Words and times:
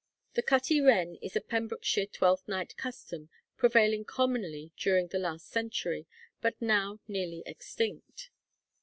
The 0.33 0.41
cutty 0.41 0.81
wren 0.81 1.17
is 1.21 1.35
a 1.35 1.41
Pembrokeshire 1.41 2.07
Twelfth 2.07 2.47
Night 2.47 2.75
custom 2.75 3.29
prevailing 3.55 4.03
commonly 4.03 4.71
during 4.75 5.09
the 5.09 5.19
last 5.19 5.45
century, 5.49 6.07
but 6.41 6.59
now 6.59 6.99
nearly 7.07 7.43
extinct. 7.45 8.31